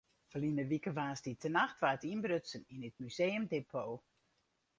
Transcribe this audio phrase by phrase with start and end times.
[0.31, 4.01] Ferline wike woansdeitenacht waard ynbrutsen yn it museumdepot.